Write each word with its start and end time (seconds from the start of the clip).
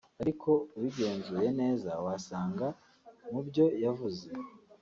ariko 0.21 0.49
ubigenzuye 0.75 1.47
neza 1.61 1.91
wasanga 2.05 2.67
mubyo 3.31 3.65
yavuze 3.83 4.27